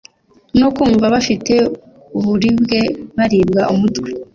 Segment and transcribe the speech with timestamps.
[0.59, 1.53] no kumva bafite
[2.17, 2.79] uburibwe
[3.17, 4.09] baribwa umutwe